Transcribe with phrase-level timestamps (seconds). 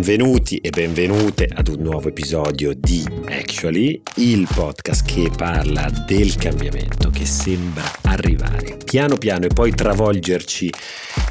[0.00, 7.10] Benvenuti e benvenute ad un nuovo episodio di Actually, il podcast che parla del cambiamento
[7.10, 10.72] che sembra arrivare piano piano e poi travolgerci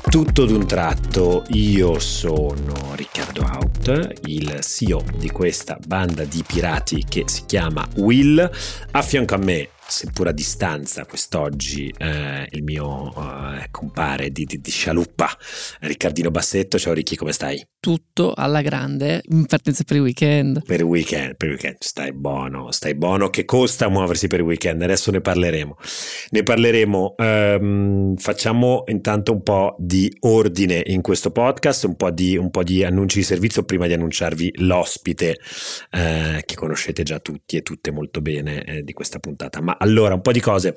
[0.07, 1.45] tutto d'un tratto.
[1.47, 8.51] Io sono Riccardo Out, il CEO di questa banda di pirati che si chiama Will.
[8.91, 14.61] A fianco a me seppur a distanza quest'oggi, eh, il mio eh, compare di, di,
[14.61, 15.29] di, scialuppa,
[15.81, 16.77] Riccardino Bassetto.
[16.77, 17.65] Ciao Ricchi, come stai?
[17.79, 20.63] Tutto alla grande, in partenza per il weekend.
[20.63, 23.29] Per il weekend, per il weekend, stai buono, stai buono.
[23.29, 24.81] Che costa muoversi per il weekend?
[24.81, 25.77] Adesso ne parleremo.
[26.29, 27.15] Ne parleremo.
[27.17, 32.63] Um, facciamo intanto un po' di ordine in questo podcast, un po' di, un po
[32.63, 35.39] di annunci di servizio prima di annunciarvi l'ospite
[35.91, 39.61] eh, che conoscete già tutti e tutte molto bene eh, di questa puntata.
[39.61, 40.75] Ma allora, un po' di cose.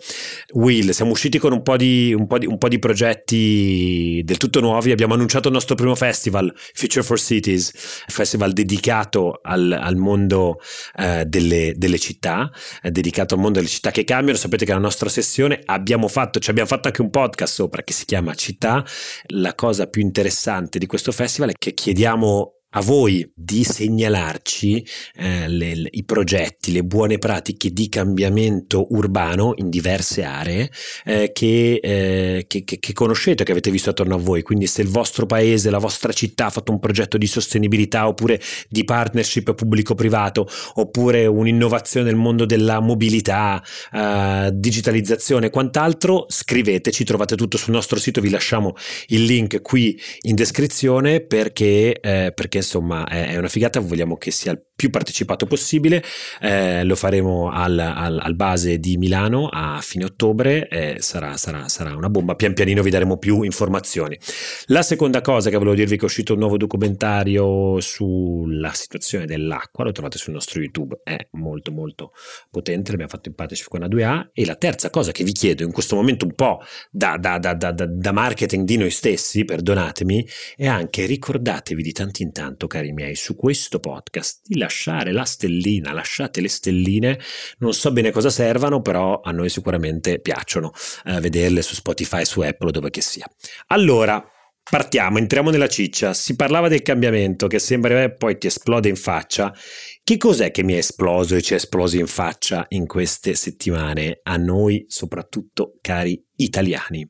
[0.53, 4.37] Will, siamo usciti con un po, di, un, po di, un po' di progetti del
[4.37, 4.91] tutto nuovi.
[4.93, 7.73] Abbiamo annunciato il nostro primo festival, Future for Cities,
[8.07, 10.61] festival dedicato al, al mondo
[10.97, 12.51] eh, delle, delle, città,
[12.83, 14.39] eh, dedicato al mondo delle città che cambiano.
[14.39, 17.93] Sapete che la nostra sessione abbiamo fatto, ci abbiamo fatto anche un podcast sopra che
[17.93, 18.85] si chiama Città.
[19.29, 25.49] La cosa più interessante di questo festival è che chiediamo a voi di segnalarci eh,
[25.49, 30.71] le, le, i progetti, le buone pratiche di cambiamento urbano in diverse aree
[31.05, 34.43] eh, che, eh, che, che, che, conoscete, che avete visto attorno a voi.
[34.43, 38.41] Quindi se il vostro paese, la vostra città ha fatto un progetto di sostenibilità oppure
[38.69, 43.63] di partnership pubblico-privato oppure un'innovazione nel mondo della mobilità,
[43.93, 48.75] eh, digitalizzazione e quant'altro, scriveteci, trovate tutto sul nostro sito, vi lasciamo
[49.09, 54.31] il link qui in descrizione perché, eh, perché insomma è, è una figata, vogliamo che
[54.31, 56.03] sia il più partecipato possibile,
[56.41, 61.69] eh, lo faremo al, al, al, base di Milano a fine ottobre, eh, sarà, sarà,
[61.69, 64.19] sarà, una bomba, pian pianino vi daremo più informazioni.
[64.67, 69.25] La seconda cosa che volevo dirvi è che è uscito un nuovo documentario sulla situazione
[69.25, 72.13] dell'acqua, lo trovate sul nostro YouTube, è molto molto
[72.51, 75.71] potente, l'abbiamo fatto in Partnership con A2A e la terza cosa che vi chiedo in
[75.71, 76.59] questo momento un po'
[76.91, 80.27] da, da, da, da marketing di noi stessi, perdonatemi,
[80.57, 85.13] è anche ricordatevi di tanto in tanto, cari miei, su questo podcast di lasciare lasciare
[85.13, 87.21] la stellina, lasciate le stelline,
[87.59, 90.73] non so bene cosa servano, però a noi sicuramente piacciono
[91.05, 93.29] eh, vederle su Spotify, su Apple, dove che sia.
[93.67, 94.25] Allora,
[94.69, 96.15] partiamo, entriamo nella ciccia.
[96.15, 99.55] Si parlava del cambiamento che sembra eh, poi ti esplode in faccia.
[100.03, 104.21] Che cos'è che mi è esploso e ci è esploso in faccia in queste settimane?
[104.23, 107.09] A noi, soprattutto cari italiani.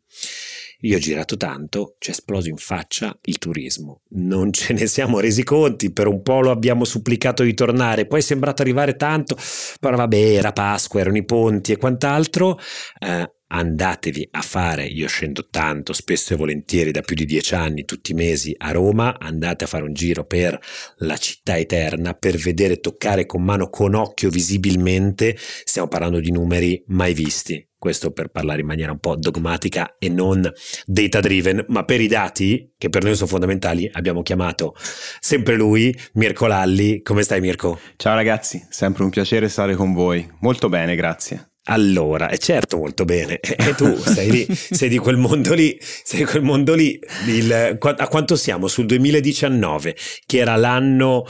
[0.84, 4.00] Io ho girato tanto, ci è esploso in faccia il turismo.
[4.10, 8.18] Non ce ne siamo resi conti, per un po' lo abbiamo supplicato di tornare, poi
[8.18, 9.36] è sembrato arrivare tanto,
[9.78, 12.58] però vabbè, era Pasqua, erano i ponti e quant'altro.
[12.98, 17.84] Eh, andatevi a fare, io scendo tanto, spesso e volentieri da più di dieci anni,
[17.84, 20.58] tutti i mesi a Roma, andate a fare un giro per
[20.96, 26.82] la città eterna, per vedere, toccare con mano, con occhio visibilmente, stiamo parlando di numeri
[26.88, 30.48] mai visti, questo per parlare in maniera un po' dogmatica e non
[30.86, 34.76] data driven, ma per i dati che per noi sono fondamentali abbiamo chiamato
[35.18, 37.02] sempre lui, Mirko Lalli.
[37.02, 37.80] Come stai Mirko?
[37.96, 40.24] Ciao ragazzi, sempre un piacere stare con voi.
[40.38, 41.51] Molto bene, grazie.
[41.66, 46.24] Allora, è certo molto bene, e tu sei, lì, sei di quel mondo lì, sei
[46.24, 48.66] quel mondo lì, il, a quanto siamo?
[48.66, 49.94] Sul 2019,
[50.26, 51.24] che era l'anno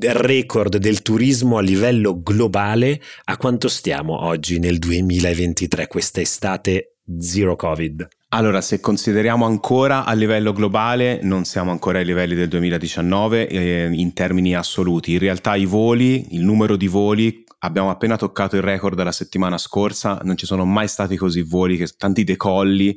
[0.00, 7.54] record del turismo a livello globale, a quanto stiamo oggi nel 2023, questa estate zero
[7.54, 8.08] covid?
[8.30, 13.88] Allora, se consideriamo ancora a livello globale, non siamo ancora ai livelli del 2019 eh,
[13.90, 15.12] in termini assoluti.
[15.12, 19.58] In realtà i voli, il numero di voli abbiamo appena toccato il record la settimana
[19.58, 22.96] scorsa, non ci sono mai stati così voli, tanti decolli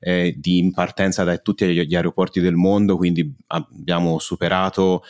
[0.00, 5.02] eh, di partenza da tutti gli aeroporti del mondo, quindi abbiamo superato,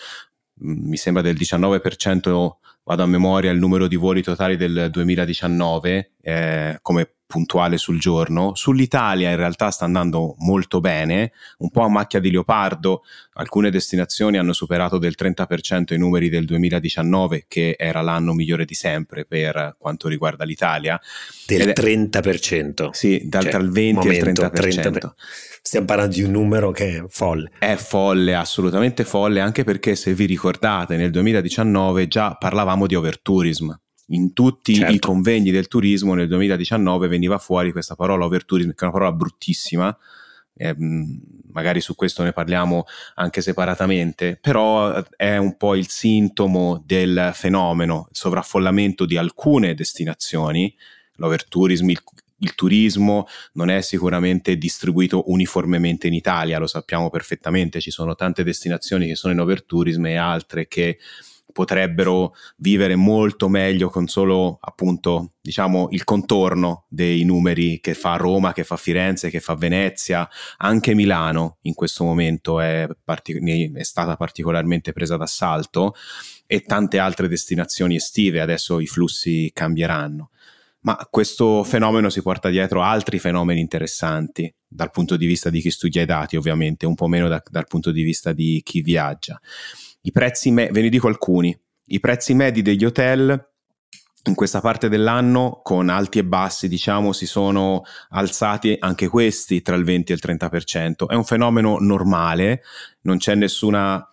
[0.65, 6.15] mm, mi sembra del 19%, vado a memoria, il numero di voli totali del 2019
[6.21, 8.57] eh, come puntuale sul giorno.
[8.57, 13.05] Sull'Italia in realtà sta andando molto bene, un po' a macchia di leopardo,
[13.35, 18.75] alcune destinazioni hanno superato del 30% i numeri del 2019, che era l'anno migliore di
[18.75, 21.01] sempre per quanto riguarda l'Italia.
[21.47, 22.91] Del è, 30%?
[22.91, 24.91] Sì, dal, cioè, tra il 20 momento, e il 30%.
[24.91, 25.11] 30%.
[25.63, 27.53] Stiamo parlando di un numero che è folle.
[27.59, 33.73] È folle, assolutamente folle, anche perché se vi ricordate nel 2019 già parlavamo di overtourism
[34.11, 34.93] in tutti certo.
[34.93, 39.13] i convegni del turismo nel 2019 veniva fuori questa parola overtourism, che è una parola
[39.13, 39.97] bruttissima,
[40.55, 40.75] eh,
[41.53, 42.85] magari su questo ne parliamo
[43.15, 49.75] anche separatamente, però eh, è un po' il sintomo del fenomeno, il sovraffollamento di alcune
[49.75, 50.75] destinazioni,
[51.17, 52.03] l'overtourism, il
[52.43, 58.43] il turismo non è sicuramente distribuito uniformemente in Italia, lo sappiamo perfettamente, ci sono tante
[58.43, 60.99] destinazioni che sono in overtourism e altre che
[61.53, 68.53] potrebbero vivere molto meglio con solo appunto diciamo il contorno dei numeri che fa Roma,
[68.53, 74.17] che fa Firenze, che fa Venezia, anche Milano in questo momento è, partic- è stata
[74.17, 75.95] particolarmente presa d'assalto
[76.47, 80.31] e tante altre destinazioni estive, adesso i flussi cambieranno.
[80.83, 85.71] Ma questo fenomeno si porta dietro altri fenomeni interessanti dal punto di vista di chi
[85.71, 89.39] studia i dati, ovviamente, un po' meno da, dal punto di vista di chi viaggia.
[90.03, 93.49] I prezzi, me- ve ne dico alcuni, i prezzi medi degli hotel
[94.25, 99.77] in questa parte dell'anno con alti e bassi diciamo si sono alzati anche questi tra
[99.77, 101.07] il 20 e il 30%.
[101.07, 102.63] È un fenomeno normale,
[103.03, 104.07] non c'è nessuna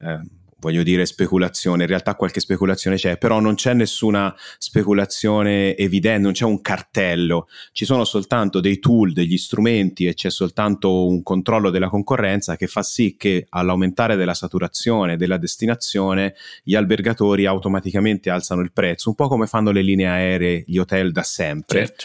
[0.00, 0.20] eh,
[0.62, 6.32] voglio dire speculazione, in realtà qualche speculazione c'è, però non c'è nessuna speculazione evidente, non
[6.32, 11.68] c'è un cartello, ci sono soltanto dei tool, degli strumenti e c'è soltanto un controllo
[11.70, 18.60] della concorrenza che fa sì che all'aumentare della saturazione della destinazione gli albergatori automaticamente alzano
[18.60, 21.86] il prezzo, un po' come fanno le linee aeree, gli hotel da sempre.
[21.86, 22.04] Certo.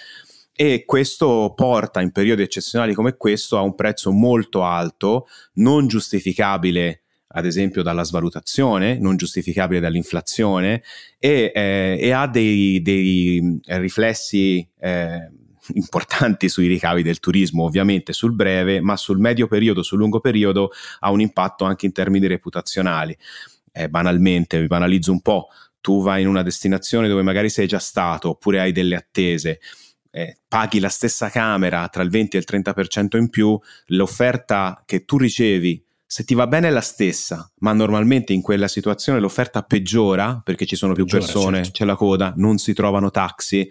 [0.59, 7.03] E questo porta in periodi eccezionali come questo a un prezzo molto alto, non giustificabile
[7.29, 10.81] ad esempio dalla svalutazione non giustificabile dall'inflazione
[11.19, 15.29] e, eh, e ha dei, dei riflessi eh,
[15.73, 20.71] importanti sui ricavi del turismo, ovviamente sul breve, ma sul medio periodo, sul lungo periodo
[20.99, 23.17] ha un impatto anche in termini reputazionali.
[23.71, 25.49] Eh, banalmente, vi banalizzo un po',
[25.81, 29.59] tu vai in una destinazione dove magari sei già stato oppure hai delle attese,
[30.09, 35.05] eh, paghi la stessa camera tra il 20 e il 30% in più, l'offerta che
[35.05, 39.61] tu ricevi se ti va bene è la stessa, ma normalmente in quella situazione l'offerta
[39.63, 41.71] peggiora perché ci sono più peggiora, persone, certo.
[41.71, 43.69] c'è la coda, non si trovano taxi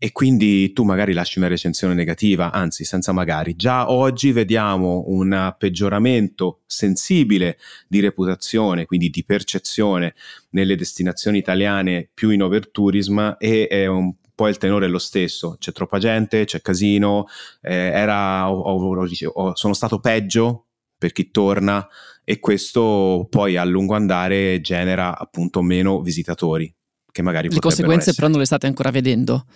[0.00, 3.54] e quindi tu magari lasci una recensione negativa, anzi senza magari.
[3.54, 10.14] Già oggi vediamo un peggioramento sensibile di reputazione, quindi di percezione
[10.50, 15.56] nelle destinazioni italiane più in overtourism e è un po' il tenore è lo stesso,
[15.58, 17.26] c'è troppa gente, c'è casino,
[17.60, 20.67] eh, era, ho, ho, ho, sono stato peggio
[20.98, 21.86] per chi torna
[22.24, 26.74] e questo poi a lungo andare genera appunto meno visitatori
[27.10, 28.16] che magari le conseguenze essere.
[28.16, 29.46] però non le state ancora vedendo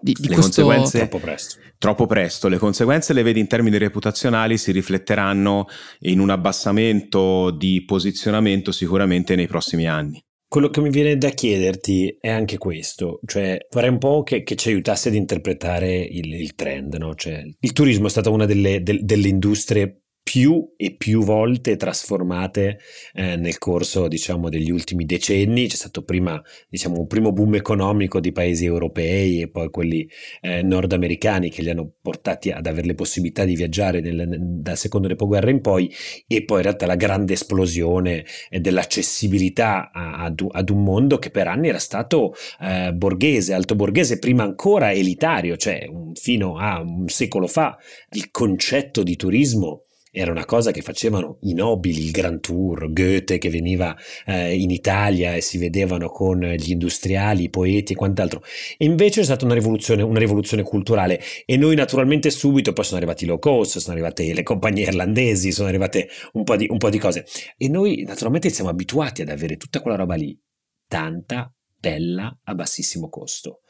[0.00, 0.62] di, di le questo...
[0.62, 1.58] conseguenze troppo presto.
[1.78, 5.66] troppo presto le conseguenze le vedi in termini reputazionali si rifletteranno
[6.00, 12.16] in un abbassamento di posizionamento sicuramente nei prossimi anni quello che mi viene da chiederti
[12.18, 16.54] è anche questo, cioè vorrei un po' che, che ci aiutasse ad interpretare il, il
[16.54, 17.14] trend, no?
[17.14, 22.80] cioè, il turismo è stata una delle, de, delle industrie più e più volte trasformate
[23.14, 25.68] eh, nel corso diciamo degli ultimi decenni.
[25.68, 26.38] C'è stato prima
[26.68, 30.06] diciamo un primo boom economico di paesi europei e poi quelli
[30.42, 35.08] eh, nordamericani che li hanno portati ad avere le possibilità di viaggiare nel, dal secondo
[35.08, 35.90] dopoguerra in poi
[36.26, 41.30] e poi in realtà la grande esplosione eh, dell'accessibilità a, ad, ad, un mondo che
[41.30, 46.82] per anni era stato eh, borghese, alto borghese, prima ancora elitario, cioè un, fino a
[46.82, 47.78] un secolo fa
[48.10, 53.38] il concetto di turismo era una cosa che facevano i nobili, il Grand Tour, Goethe
[53.38, 53.96] che veniva
[54.26, 58.42] eh, in Italia e si vedevano con gli industriali, i poeti e quant'altro.
[58.76, 62.98] E invece è stata una rivoluzione, una rivoluzione culturale e noi naturalmente subito poi sono
[62.98, 66.78] arrivati i low cost, sono arrivate le compagnie irlandesi, sono arrivate un po' di, un
[66.78, 70.38] po di cose e noi naturalmente siamo abituati ad avere tutta quella roba lì,
[70.86, 73.60] tanta, bella, a bassissimo costo.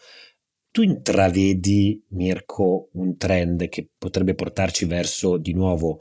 [0.71, 6.01] Tu intravedi, Mirko, un trend che potrebbe portarci verso di nuovo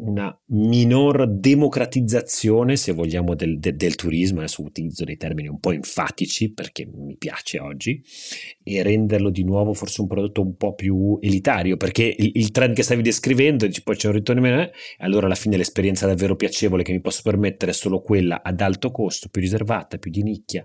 [0.00, 5.72] una minor democratizzazione, se vogliamo, del, del, del, turismo, adesso utilizzo dei termini un po'
[5.72, 8.02] enfatici perché mi piace oggi,
[8.62, 12.74] e renderlo di nuovo forse un prodotto un po' più elitario, perché il, il trend
[12.74, 16.36] che stavi descrivendo, dici poi c'è un ritorno in me, allora alla fine l'esperienza davvero
[16.36, 20.22] piacevole che mi posso permettere è solo quella ad alto costo, più riservata, più di
[20.22, 20.64] nicchia,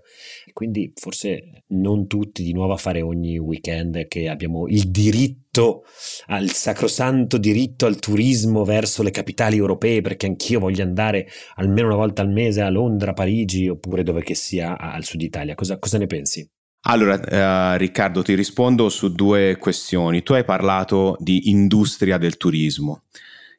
[0.53, 5.43] quindi forse non tutti di nuovo a fare ogni weekend che abbiamo il diritto
[6.27, 11.95] al sacrosanto diritto al turismo verso le capitali europee, perché anch'io voglio andare almeno una
[11.95, 15.55] volta al mese a Londra, Parigi oppure dove che sia al sud Italia.
[15.55, 16.47] Cosa, cosa ne pensi?
[16.87, 20.21] Allora, eh, Riccardo, ti rispondo su due questioni.
[20.21, 23.03] Tu hai parlato di industria del turismo.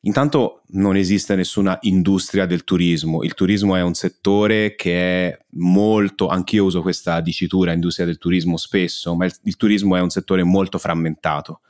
[0.03, 6.29] Intanto non esiste nessuna industria del turismo, il turismo è un settore che è molto,
[6.29, 10.45] anch'io uso questa dicitura industria del turismo spesso, ma il, il turismo è un settore
[10.45, 11.61] molto frammentato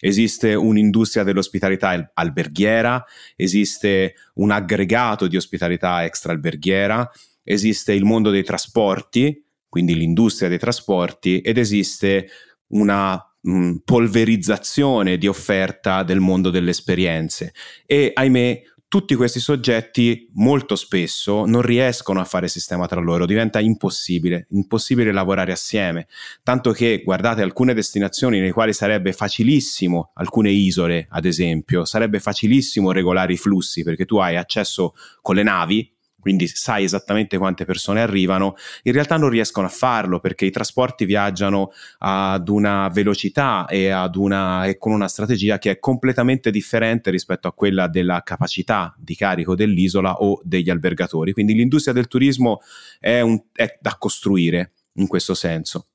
[0.00, 7.10] esiste un'industria dell'ospitalità alberghiera, esiste un aggregato di ospitalità extra alberghiera,
[7.42, 12.28] esiste il mondo dei trasporti, quindi l'industria dei trasporti, ed esiste
[12.68, 17.52] una mh, polverizzazione di offerta del mondo delle esperienze.
[17.84, 18.62] E ahimè
[18.96, 25.12] tutti questi soggetti molto spesso non riescono a fare sistema tra loro, diventa impossibile, impossibile
[25.12, 26.06] lavorare assieme,
[26.42, 32.90] tanto che guardate alcune destinazioni nelle quali sarebbe facilissimo, alcune isole ad esempio, sarebbe facilissimo
[32.90, 35.95] regolare i flussi perché tu hai accesso con le navi,
[36.26, 41.04] quindi sai esattamente quante persone arrivano, in realtà non riescono a farlo perché i trasporti
[41.04, 47.46] viaggiano ad una velocità e, una, e con una strategia che è completamente differente rispetto
[47.46, 51.32] a quella della capacità di carico dell'isola o degli albergatori.
[51.32, 52.58] Quindi l'industria del turismo
[52.98, 55.86] è, un, è da costruire in questo senso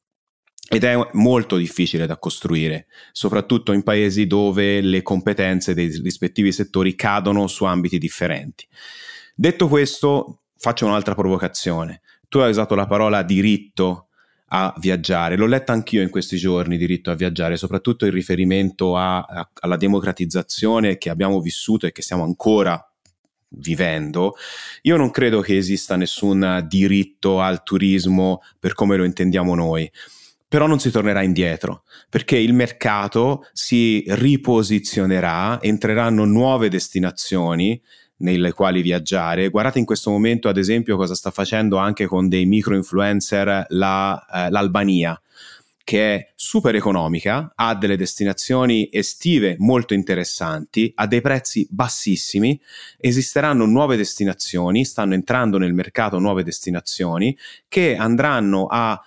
[0.69, 6.95] ed è molto difficile da costruire, soprattutto in paesi dove le competenze dei rispettivi settori
[6.95, 8.65] cadono su ambiti differenti.
[9.41, 12.01] Detto questo, faccio un'altra provocazione.
[12.29, 14.09] Tu hai usato la parola diritto
[14.49, 19.21] a viaggiare, l'ho letta anch'io in questi giorni, diritto a viaggiare, soprattutto in riferimento a,
[19.21, 22.79] a, alla democratizzazione che abbiamo vissuto e che stiamo ancora
[23.47, 24.35] vivendo,
[24.83, 29.91] io non credo che esista nessun diritto al turismo per come lo intendiamo noi.
[30.47, 37.81] Però non si tornerà indietro perché il mercato si riposizionerà, entreranno nuove destinazioni
[38.21, 39.49] nelle quali viaggiare.
[39.49, 44.25] Guardate in questo momento, ad esempio, cosa sta facendo anche con dei micro influencer la,
[44.33, 45.19] eh, l'Albania
[45.83, 52.59] che è super economica, ha delle destinazioni estive molto interessanti, a dei prezzi bassissimi,
[52.97, 57.37] esisteranno nuove destinazioni, stanno entrando nel mercato nuove destinazioni
[57.67, 59.01] che andranno a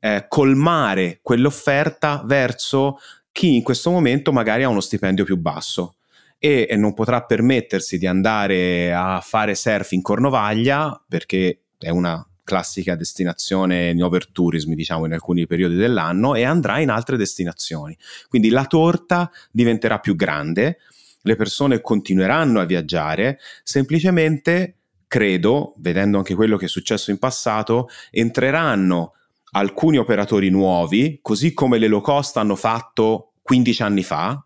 [0.00, 2.98] eh, colmare quell'offerta verso
[3.32, 5.96] chi in questo momento magari ha uno stipendio più basso
[6.40, 12.26] e, e non potrà permettersi di andare a fare surf in Cornovaglia perché è una
[12.42, 17.96] classica destinazione in overtourism, diciamo, in alcuni periodi dell'anno e andrà in altre destinazioni.
[18.28, 20.78] Quindi la torta diventerà più grande,
[21.22, 27.88] le persone continueranno a viaggiare, semplicemente credo, vedendo anche quello che è successo in passato,
[28.10, 29.12] entreranno
[29.52, 34.44] alcuni operatori nuovi, così come le low cost hanno fatto 15 anni fa,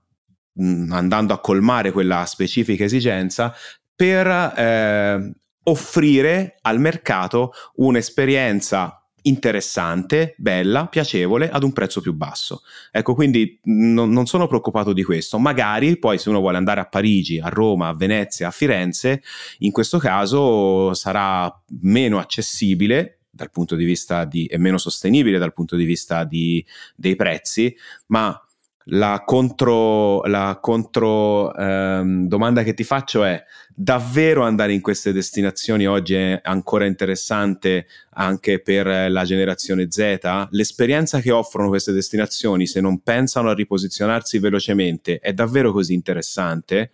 [0.54, 3.54] mh, andando a colmare quella specifica esigenza
[3.94, 5.32] per eh,
[5.64, 12.62] offrire al mercato un'esperienza interessante, bella, piacevole ad un prezzo più basso.
[12.90, 15.38] Ecco, quindi non, non sono preoccupato di questo.
[15.38, 19.22] Magari poi se uno vuole andare a Parigi, a Roma, a Venezia, a Firenze,
[19.58, 25.52] in questo caso sarà meno accessibile dal punto di vista di, e meno sostenibile dal
[25.52, 27.74] punto di vista di, dei prezzi,
[28.08, 28.38] ma
[28.88, 33.42] la contro, la contro ehm, domanda che ti faccio è
[33.74, 40.48] davvero andare in queste destinazioni oggi è ancora interessante anche per la generazione Z?
[40.50, 46.90] L'esperienza che offrono queste destinazioni se non pensano a riposizionarsi velocemente è davvero così interessante?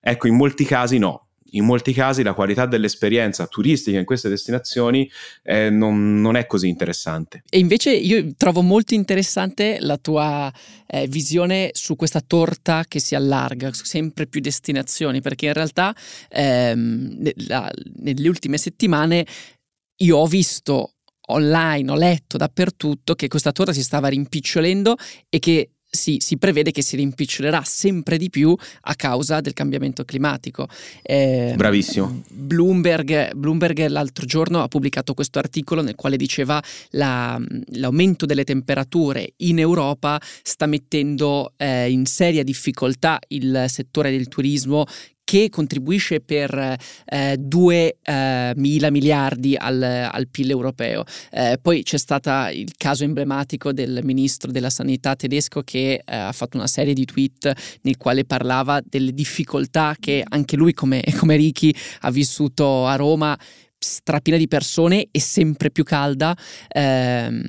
[0.00, 1.23] Ecco, in molti casi no,
[1.54, 5.10] in molti casi la qualità dell'esperienza turistica in queste destinazioni
[5.42, 7.42] eh, non, non, è così interessante.
[7.48, 10.52] E invece io trovo molto interessante la tua
[10.86, 15.94] eh, visione su questa torta che si allarga, sempre più destinazioni, perché in realtà
[16.28, 19.26] ehm, la, nelle ultime settimane
[19.98, 20.94] io ho visto
[21.26, 24.96] online, ho letto dappertutto che questa torta si stava rimpicciolendo
[25.28, 30.04] e che si, si, prevede che si rimpicciolerà sempre di più a causa del cambiamento
[30.04, 30.68] climatico.
[31.02, 32.22] Eh, Bravissimo.
[32.30, 37.40] Bloomberg, Bloomberg, l'altro giorno ha pubblicato questo articolo nel quale diceva la,
[37.72, 44.84] l'aumento delle temperature in Europa sta mettendo eh, in seria difficoltà il settore del turismo
[45.24, 46.76] che contribuisce per
[47.06, 51.04] eh, 2 eh, mila miliardi al, al PIL europeo.
[51.30, 56.32] Eh, poi c'è stato il caso emblematico del ministro della sanità tedesco che eh, ha
[56.32, 57.52] fatto una serie di tweet
[57.82, 63.36] nel quale parlava delle difficoltà che anche lui come, come Ricky ha vissuto a Roma
[63.78, 66.36] strapiena di persone e sempre più calda.
[66.68, 67.42] Ehm,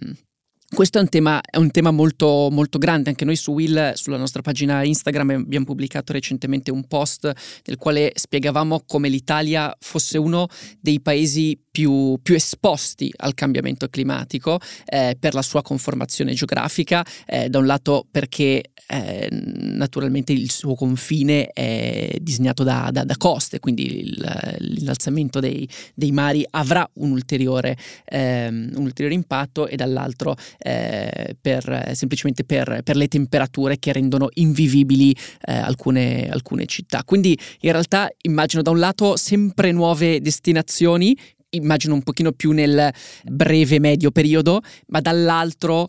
[0.74, 4.17] questo è un tema, è un tema molto, molto, grande, anche noi su Will, sulla
[4.17, 7.31] nostra pagina Instagram abbiamo pubblicato recentemente un post
[7.65, 10.48] nel quale spiegavamo come l'Italia fosse uno
[10.79, 17.50] dei paesi più, più esposti al cambiamento climatico eh, per la sua conformazione geografica, eh,
[17.50, 23.60] da un lato perché eh, naturalmente il suo confine è disegnato da, da, da coste,
[23.60, 30.38] quindi il, l'innalzamento dei, dei, mari avrà un ulteriore, ehm, un ulteriore impatto e dall'altro
[30.60, 37.03] eh, per, semplicemente per, per, le temperature che rendono invivibili eh, alcune, alcune città.
[37.03, 41.17] Quindi in realtà immagino da un lato sempre nuove destinazioni
[41.55, 42.91] immagino un pochino più nel
[43.24, 45.88] breve medio periodo, ma dall'altro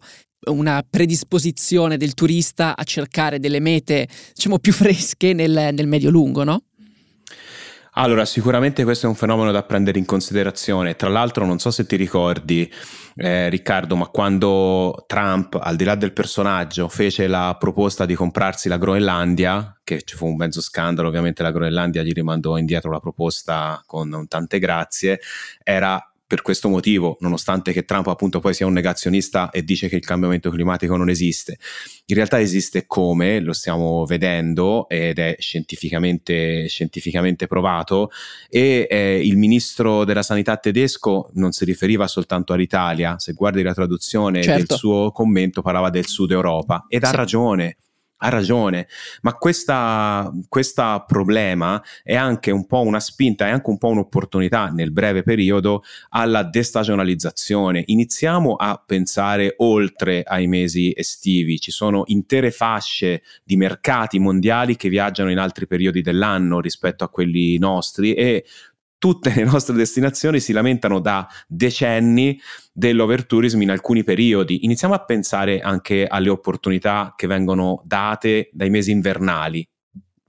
[0.51, 6.63] una predisposizione del turista a cercare delle mete, diciamo, più fresche nel, nel medio-lungo, no?
[7.99, 10.97] Allora, sicuramente questo è un fenomeno da prendere in considerazione.
[10.97, 12.71] Tra l'altro, non so se ti ricordi,
[13.15, 18.69] eh, Riccardo, ma quando Trump, al di là del personaggio, fece la proposta di comprarsi
[18.69, 23.01] la Groenlandia, che ci fu un mezzo scandalo, ovviamente la Groenlandia gli rimandò indietro la
[23.01, 25.19] proposta con tante grazie,
[25.63, 29.95] era per questo motivo, nonostante che Trump appunto poi sia un negazionista e dice che
[29.95, 31.59] il cambiamento climatico non esiste,
[32.07, 38.11] in realtà esiste come, lo stiamo vedendo ed è scientificamente, scientificamente provato
[38.49, 43.75] e eh, il ministro della sanità tedesco non si riferiva soltanto all'Italia, se guardi la
[43.75, 44.65] traduzione certo.
[44.67, 47.09] del suo commento parlava del sud Europa ed sì.
[47.09, 47.77] ha ragione
[48.19, 48.89] ha ragione,
[49.23, 54.91] ma questo problema è anche un po' una spinta, è anche un po' un'opportunità nel
[54.91, 57.83] breve periodo alla destagionalizzazione.
[57.87, 64.89] Iniziamo a pensare oltre ai mesi estivi, ci sono intere fasce di mercati mondiali che
[64.89, 68.45] viaggiano in altri periodi dell'anno rispetto a quelli nostri e
[68.99, 72.41] tutte le nostre destinazioni si lamentano da decenni
[72.73, 74.65] dell'overtourism in alcuni periodi.
[74.65, 79.67] Iniziamo a pensare anche alle opportunità che vengono date dai mesi invernali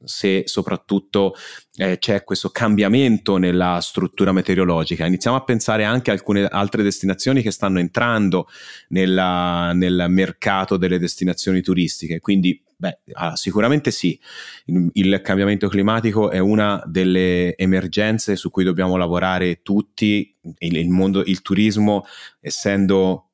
[0.04, 1.36] se soprattutto
[1.76, 5.06] eh, c'è questo cambiamento nella struttura meteorologica.
[5.06, 8.48] Iniziamo a pensare anche a alcune altre destinazioni che stanno entrando
[8.90, 14.20] nella, nel mercato delle destinazioni turistiche, quindi Beh, ah, sicuramente sì.
[14.66, 20.36] Il, cambiamento climatico è una delle emergenze su cui dobbiamo lavorare tutti.
[20.60, 22.06] Il, il mondo, il turismo,
[22.40, 23.30] essendo,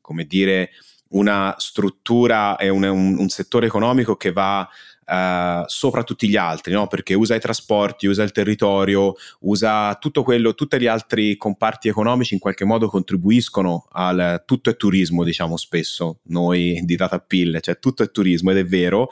[0.00, 0.70] come dire,
[1.10, 4.68] una struttura e un, un, un settore economico che va
[5.08, 6.86] uh, sopra tutti gli altri, no?
[6.86, 12.34] perché usa i trasporti, usa il territorio, usa tutto quello, tutti gli altri comparti economici
[12.34, 17.78] in qualche modo contribuiscono al tutto è turismo, diciamo spesso noi di Data Pill, cioè
[17.78, 19.08] tutto è turismo ed è vero.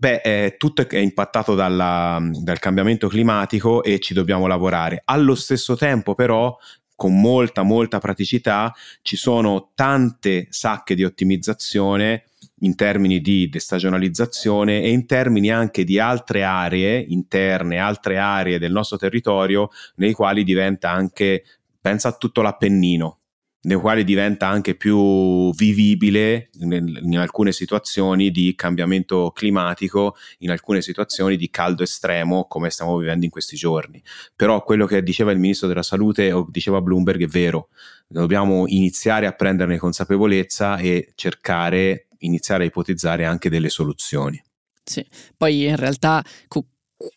[0.00, 5.02] Beh, eh, tutto è impattato dalla, dal cambiamento climatico e ci dobbiamo lavorare.
[5.04, 6.56] Allo stesso tempo, però,
[6.94, 12.27] con molta, molta praticità, ci sono tante sacche di ottimizzazione
[12.60, 18.72] in termini di destagionalizzazione e in termini anche di altre aree interne, altre aree del
[18.72, 21.44] nostro territorio nei quali diventa anche,
[21.80, 23.18] pensa a tutto l'Appennino,
[23.60, 30.80] nei quali diventa anche più vivibile in, in, alcune situazioni di cambiamento climatico, in alcune
[30.80, 34.02] situazioni di caldo estremo come stiamo vivendo in questi giorni.
[34.36, 37.68] Però quello che diceva il ministro della salute o diceva Bloomberg è vero,
[38.06, 44.42] dobbiamo iniziare a prenderne consapevolezza e cercare iniziare a ipotizzare anche delle soluzioni.
[44.84, 45.04] Sì,
[45.36, 46.24] poi in realtà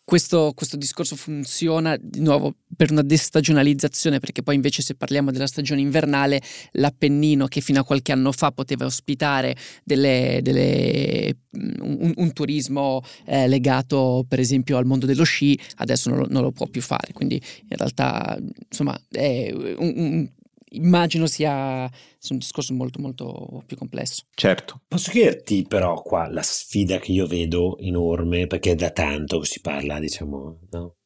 [0.04, 5.48] questo, questo, discorso funziona di nuovo per una destagionalizzazione, perché poi invece se parliamo della
[5.48, 6.40] stagione invernale,
[6.72, 13.48] l'Appennino che fino a qualche anno fa poteva ospitare delle, delle, un, un, turismo eh,
[13.48, 17.12] legato per esempio al mondo dello sci, adesso non lo, non lo, può più fare,
[17.12, 18.38] quindi in realtà
[18.68, 20.28] insomma è un, un
[20.72, 24.24] immagino sia, sia, un discorso molto molto più complesso.
[24.34, 24.82] Certo.
[24.86, 29.46] Posso chiederti però qua la sfida che io vedo enorme, perché è da tanto che
[29.46, 30.96] si parla, diciamo, no?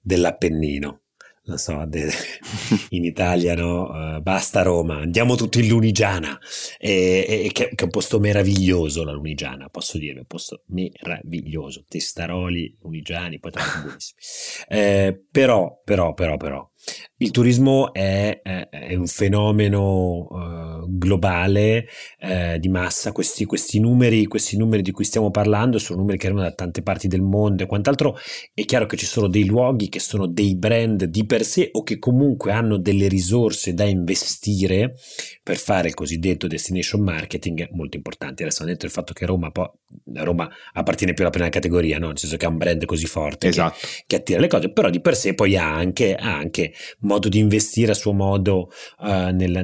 [0.00, 1.02] dell'Appennino.
[1.48, 2.10] Non so, de-
[2.90, 6.38] in Italia no, uh, basta Roma, andiamo tutti in Lunigiana,
[6.78, 11.84] e, e, che, che, è un posto meraviglioso la Lunigiana, posso dire, un posto meraviglioso,
[11.88, 14.20] testaroli, lunigiani, poi tra l'altro buonissimi.
[14.68, 16.70] Eh, però, però, però, però,
[17.18, 21.86] il turismo è, è, è un fenomeno uh, globale
[22.20, 26.26] uh, di massa, questi, questi, numeri, questi numeri di cui stiamo parlando sono numeri che
[26.26, 28.16] arrivano da tante parti del mondo e quant'altro.
[28.54, 31.82] È chiaro che ci sono dei luoghi che sono dei brand di per sé o
[31.82, 34.94] che comunque hanno delle risorse da investire
[35.42, 38.42] per fare il cosiddetto destination marketing molto importanti.
[38.42, 39.68] Adesso ho detto il fatto che Roma, poi,
[40.14, 42.08] Roma appartiene più alla prima categoria, no?
[42.08, 43.76] nel senso che ha un brand così forte esatto.
[43.80, 47.28] che, che, attira le cose, però di per sé poi ha anche, ha anche modo
[47.28, 49.62] di investire a suo modo uh, nella,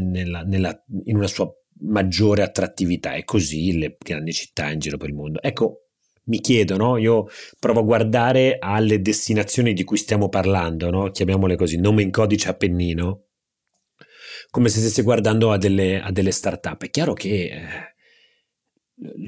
[0.00, 1.50] nella, nella, in una sua
[1.82, 5.40] maggiore attrattività e così le grandi città in giro per il mondo.
[5.42, 5.86] Ecco,
[6.24, 6.96] mi chiedo, no?
[6.96, 11.10] io provo a guardare alle destinazioni di cui stiamo parlando, no?
[11.10, 13.26] chiamiamole così, nome in codice Appennino,
[14.50, 16.82] come se stessi guardando a delle, a delle start-up.
[16.84, 17.88] È chiaro che...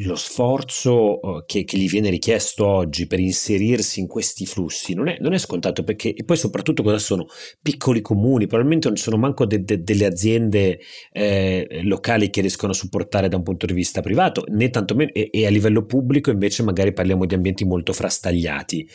[0.05, 5.09] Lo sforzo eh, che, che, gli viene richiesto oggi per inserirsi in questi flussi non
[5.09, 7.27] è, non è, scontato perché e poi soprattutto cosa sono?
[7.63, 10.79] Piccoli comuni probabilmente non sono manco de, de, delle aziende
[11.11, 15.31] eh, locali che riescono a supportare da un punto di vista privato né tantomeno e,
[15.33, 18.87] e a livello pubblico invece magari parliamo di ambienti molto frastagliati.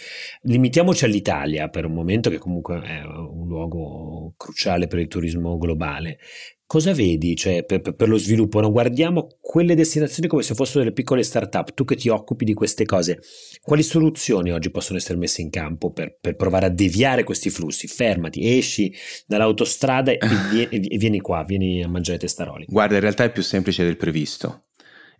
[0.43, 6.19] Limitiamoci all'Italia per un momento che comunque è un luogo cruciale per il turismo globale
[6.67, 8.59] cosa vedi cioè, per, per, lo sviluppo?
[8.59, 8.69] No?
[8.69, 12.85] Guardiamo quelle destinazioni come se fossero delle piccole start-up, tu che ti occupi di queste
[12.85, 13.19] cose,
[13.61, 17.87] quali soluzioni oggi possono essere messe in campo per, per provare a deviare questi flussi?
[17.87, 18.93] Fermati, esci
[19.25, 20.19] dall'autostrada e,
[20.51, 22.65] vieni, e vieni qua, vieni a mangiare testaroli.
[22.67, 24.66] Guarda, in realtà è più semplice del previsto.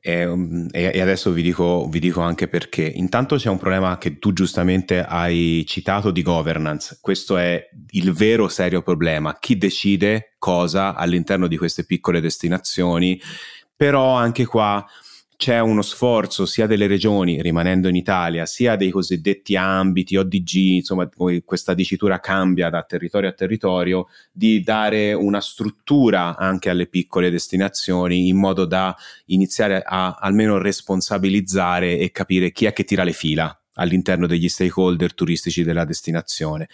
[0.08, 2.84] E, e, adesso vi dico, vi dico, anche perché.
[2.84, 7.00] Intanto c'è un problema che tu giustamente hai citato di governance.
[7.02, 9.38] Questo è il vero serio problema.
[9.38, 13.20] Chi decide cosa all'interno di queste piccole destinazioni?
[13.76, 14.86] Però anche qua
[15.38, 21.08] c'è uno sforzo sia delle regioni, rimanendo in Italia, sia dei cosiddetti ambiti, ODG, insomma
[21.46, 28.28] questa dicitura cambia da territorio a territorio, di dare una struttura anche alle piccole destinazioni
[28.28, 28.96] in modo da
[29.26, 35.14] iniziare a almeno responsabilizzare e capire chi è che tira le fila all'interno degli stakeholder
[35.14, 36.68] turistici della destinazione.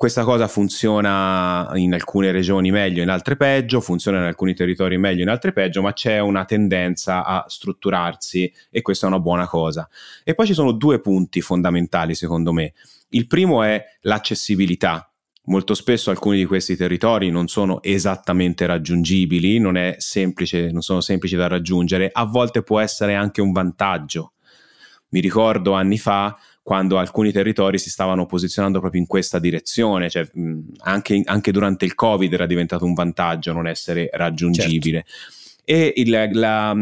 [0.00, 5.20] Questa cosa funziona in alcune regioni meglio, in altre peggio, funziona in alcuni territori meglio,
[5.20, 9.86] in altre peggio, ma c'è una tendenza a strutturarsi e questa è una buona cosa.
[10.24, 12.72] E poi ci sono due punti fondamentali secondo me.
[13.10, 15.06] Il primo è l'accessibilità.
[15.44, 21.36] Molto spesso alcuni di questi territori non sono esattamente raggiungibili, non, semplice, non sono semplici
[21.36, 24.32] da raggiungere, a volte può essere anche un vantaggio.
[25.10, 26.38] Mi ricordo anni fa
[26.70, 31.84] quando alcuni territori si stavano posizionando proprio in questa direzione, cioè, mh, anche, anche, durante
[31.84, 35.04] il Covid era diventato un vantaggio non essere raggiungibile.
[35.04, 35.62] Certo.
[35.64, 36.76] E, il, la,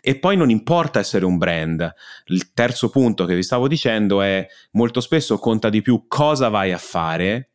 [0.00, 1.92] e poi non importa essere un brand.
[2.26, 6.70] Il terzo punto che vi stavo dicendo è molto spesso conta di più cosa vai
[6.70, 7.50] a fare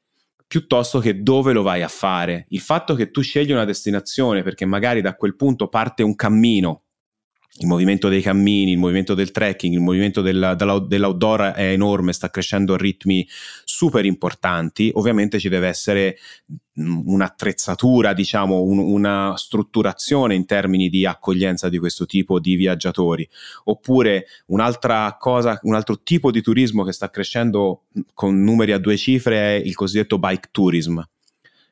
[0.46, 2.48] piuttosto che dove lo vai a fare.
[2.50, 6.82] Il fatto che tu scegli una destinazione perché magari da quel punto parte un cammino
[7.60, 12.30] il movimento dei cammini, il movimento del trekking, il movimento della, dell'outdoor è enorme, sta
[12.30, 13.28] crescendo a ritmi
[13.66, 14.90] super importanti.
[14.94, 16.18] Ovviamente ci deve essere
[16.76, 23.28] un'attrezzatura, diciamo, un, una strutturazione in termini di accoglienza di questo tipo di viaggiatori.
[23.66, 27.84] Oppure un'altra cosa, un altro tipo di turismo che sta crescendo
[28.14, 31.04] con numeri a due cifre è il cosiddetto bike tourism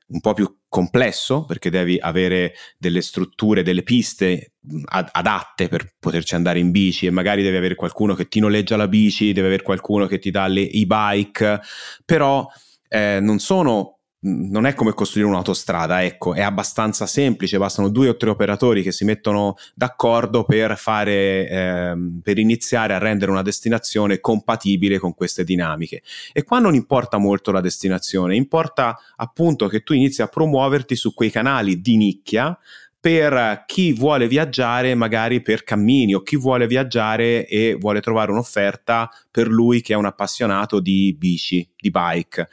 [0.10, 4.54] un po' più complesso perché devi avere delle strutture, delle piste
[4.86, 8.88] adatte per poterci andare in bici e magari devi avere qualcuno che ti noleggia la
[8.88, 11.62] bici, devi avere qualcuno che ti dà le e-bike,
[12.06, 12.46] però
[12.88, 18.18] eh, non sono non è come costruire un'autostrada, ecco, è abbastanza semplice, bastano due o
[18.18, 24.20] tre operatori che si mettono d'accordo per fare, ehm, per iniziare a rendere una destinazione
[24.20, 26.02] compatibile con queste dinamiche.
[26.34, 31.14] E qua non importa molto la destinazione, importa appunto che tu inizi a promuoverti su
[31.14, 32.58] quei canali di nicchia
[33.00, 39.10] per chi vuole viaggiare magari per cammini o chi vuole viaggiare e vuole trovare un'offerta
[39.32, 42.50] per lui che è un appassionato di bici, di bike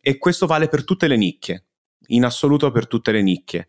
[0.00, 1.64] e questo vale per tutte le nicchie,
[2.08, 3.66] in assoluto per tutte le nicchie.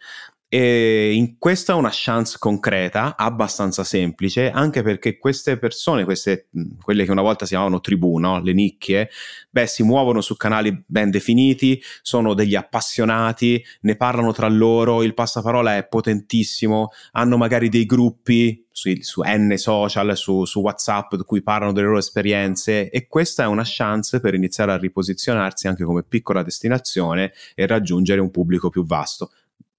[0.54, 6.50] E in questa è una chance concreta, abbastanza semplice, anche perché queste persone, queste,
[6.82, 8.42] quelle che una volta si chiamavano tribù, no?
[8.42, 9.10] le nicchie,
[9.50, 15.14] beh, si muovono su canali ben definiti, sono degli appassionati, ne parlano tra loro, il
[15.14, 21.24] passaparola è potentissimo, hanno magari dei gruppi su, su N social, su, su WhatsApp, da
[21.24, 25.86] cui parlano delle loro esperienze e questa è una chance per iniziare a riposizionarsi anche
[25.86, 29.32] come piccola destinazione e raggiungere un pubblico più vasto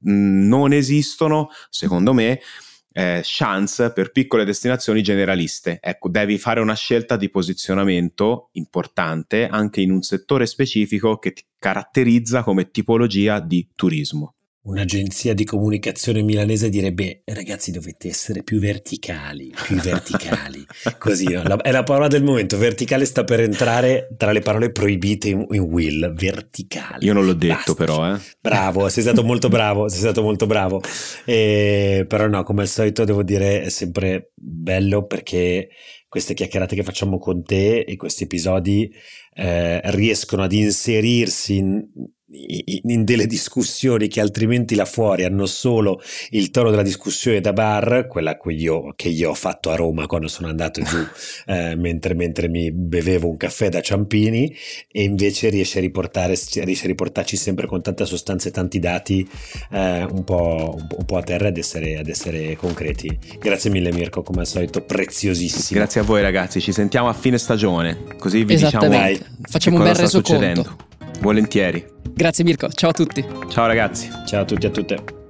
[0.02, 2.40] non esistono, secondo me,
[2.92, 5.78] eh, chance per piccole destinazioni generaliste.
[5.80, 11.44] Ecco, devi fare una scelta di posizionamento importante anche in un settore specifico che ti
[11.58, 14.34] caratterizza come tipologia di turismo
[14.64, 20.64] un'agenzia di comunicazione milanese direbbe ragazzi dovete essere più verticali, più verticali,
[20.98, 21.42] così no?
[21.42, 25.46] la, è la parola del momento, verticale sta per entrare tra le parole proibite in,
[25.50, 27.04] in Will, verticale.
[27.04, 27.74] Io non l'ho detto Basta.
[27.74, 28.20] però, eh.
[28.40, 30.80] Bravo, sei stato molto bravo, sei stato molto bravo,
[31.24, 35.70] e, però no, come al solito devo dire è sempre bello perché
[36.08, 38.92] queste chiacchierate che facciamo con te e questi episodi
[39.34, 41.82] eh, riescono ad inserirsi in,
[42.32, 48.06] in delle discussioni che altrimenti là fuori hanno solo il tono della discussione da bar,
[48.08, 50.96] quella che io, che io ho fatto a Roma quando sono andato giù
[51.46, 54.54] eh, mentre, mentre, mi bevevo un caffè da Ciampini
[54.90, 59.28] e invece riesce a, riportare, riesce a riportarci sempre con tanta sostanza e tanti dati
[59.70, 63.18] eh, un, po', un, po', a terra ad essere, ad essere concreti.
[63.38, 65.78] Grazie mille Mirko, come al solito preziosissimo.
[65.78, 69.82] Grazie a voi ragazzi, ci sentiamo a fine stagione, così vi diciamo Dai, facciamo un
[69.84, 70.90] bel resoconto.
[71.20, 71.84] Volentieri.
[72.14, 73.24] Grazie Mirko, ciao a tutti.
[73.48, 74.10] Ciao ragazzi.
[74.26, 75.21] Ciao a tutti e a tutte.